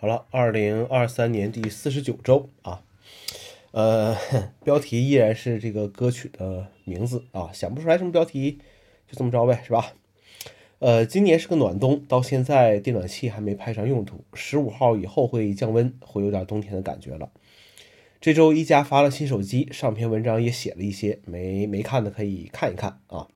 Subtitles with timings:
[0.00, 2.84] 好了，二零二三年第四十九周啊，
[3.72, 4.16] 呃，
[4.62, 8.60] 标题依然是这个歌曲的名字啊，想不出来什么标题，
[9.10, 9.94] 就这么着呗，是吧？
[10.78, 17.32] 呃，今年是个暖冬，到现在电暖气还没派上用途，十五号以后会降温，会有点冬天的感觉了。
[18.20, 23.26] 这周一加发了新手机，上篇文章也写了一些，没没看的可以看一看啊。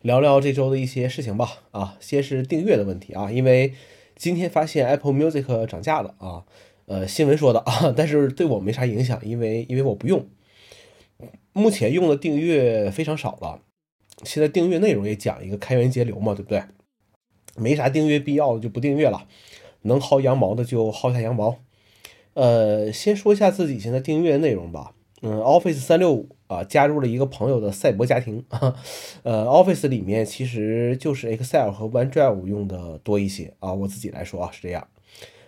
[0.00, 3.74] 聊聊这周的一些事情吧啊，先是订阅的问题啊，因为。
[4.16, 6.44] 今天发现 Apple Music 涨价了啊，
[6.86, 10.26] 呃，新闻说的啊，但是对我没啥影响，因为因为我不用，
[11.52, 13.60] 目前用的订阅非常少了。
[14.22, 16.62] 现在订阅内容也讲一个开源节流嘛，对不对？
[17.56, 19.26] 没啥订阅必要就不订阅了，
[19.82, 21.56] 能薅羊毛的就薅下羊毛。
[22.34, 24.94] 呃，先说一下自己现在订阅内容吧。
[25.26, 28.44] 嗯，Office 三六五啊，加入了一个朋友的赛博家庭。
[29.22, 33.72] 呃，Office 里面其实就是 Excel 和 OneDrive 用的多一些啊。
[33.72, 34.86] 我自己来说啊是这样。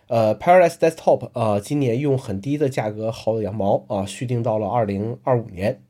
[0.07, 5.83] 呃，Paradise Desktop 啊，今年用很低的价格薅的羊毛啊，续订到了二零二五年。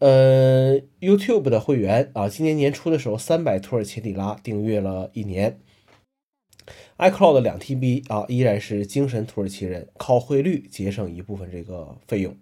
[0.00, 5.58] 呃，YouTube 的会员啊，今年年初的时候三百土耳其里拉订阅了一年。
[6.98, 12.36] iCloud 两 TB 啊，依然是精神土耳其人，靠汇率节省一部分这个费用。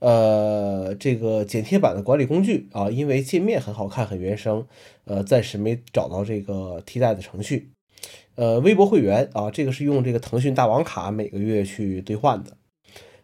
[0.00, 4.66] 呃，这个剪贴板的管理工具啊，因为界面很好看、很原生，
[5.04, 7.70] 呃，暂时没找到这个替代的程序。
[8.36, 12.56] 呃，微博会员啊，这个是用这个腾讯大王卡每个月去兑换的。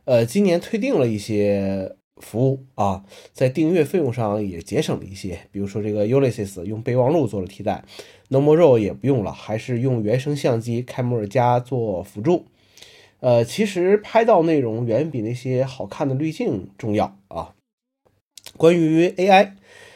[0.05, 7.85] 呃，今年退订了一些服务啊，在订阅费用上也节省了一些，比如说这个 Ulysses 用备忘录做了替代
[8.31, 12.47] ，Nomoro 也不用了，还是用原生相机开摩尔加做辅助。
[13.25, 17.55] 呃，其实拍到内容远比那些好看的滤镜重要啊。
[18.59, 19.53] 关于 AI，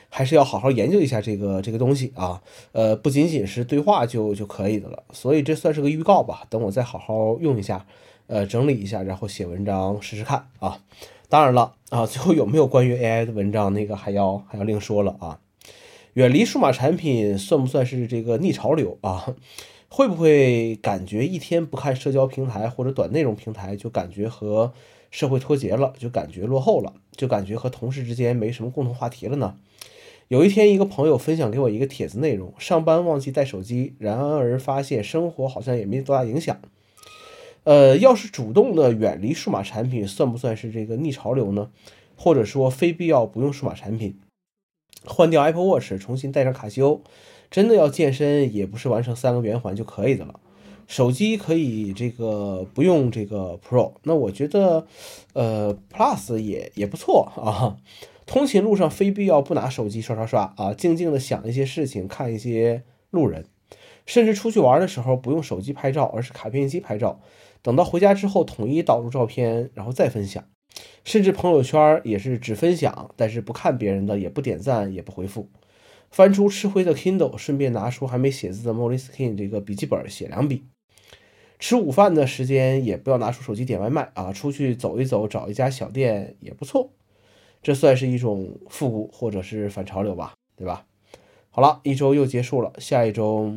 [0.08, 2.42] 还是要好好研究一下这个这个东西啊。
[2.72, 6.44] 呃，不仅仅是对话就就可以的了，所以这算是个预告吧。
[6.48, 7.84] 等我再好好用一下，
[8.28, 10.80] 呃，整理一下，然后写文章试试看啊。
[11.28, 15.40] 当然了啊，最后有没有关于 AI 的文章，那个还要还要另说了啊。
[16.14, 19.34] 远离数码产品算不算是这个逆潮流啊？
[19.88, 24.72] 会不会感觉一天不看社交平台或者短内容平台，就感觉和
[25.10, 29.56] 社会脱节了，就感觉落后了，就感觉和同事之间没什么共同话题了呢？
[30.28, 36.60] 有一天，一个朋友分享给我一个帖子内容：上班忘记带手机，然而发现生活好像也没多大影响。
[37.64, 41.70] 呃，要是主动的远离数码产品，算不算是这个逆潮流呢？
[42.14, 44.18] 或者说，非必要不用数码产品，
[45.04, 47.02] 换掉 Apple Watch，重新带上卡西欧？
[47.50, 50.38] 真的要健身，也不是完成三个圆环就可以的了。
[50.86, 54.86] 手机可以这个不用这个 Pro，那我觉得，
[55.34, 57.76] 呃，Plus 也也不错啊。
[58.26, 63.46] 通勤路上非必要不拿手机刷刷刷啊，静静的想一些事情，看一些路人，
[64.04, 67.20] 甚至出去玩的时候不用手机拍照，而是卡片机拍照。
[67.62, 70.44] 等到回家之后，统一导入照片，然后再分享。
[71.08, 75.48] 甚至朋友圈也是只分享，但是不看别人的，也不点赞，也不回复。
[76.10, 80.64] 翻出吃灰的 Kindle，顺便拿出还没写字的 Moleskine 这个笔记本写两笔。
[81.58, 86.90] 吃午饭的时间也不要拿出手机点外卖啊，出去走一走，找一家小店也不错。
[87.62, 90.84] 这算是一种复古或者是反潮流吧，对吧？
[91.48, 93.54] 好了，一周又结束了，下一周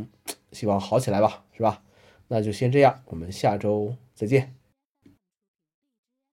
[0.54, 1.84] 希望好起来吧，是吧？
[2.30, 4.61] 那就先这样，我们下周再见。